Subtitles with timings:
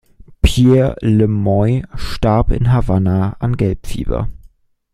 [0.41, 4.29] Pierre Le Moyne starb in Havanna an Gelbfieber.